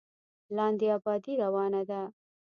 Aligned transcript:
لاندې 0.55 0.87
ابادي 0.97 1.33
روانه 1.43 1.81
ده. 1.89 2.01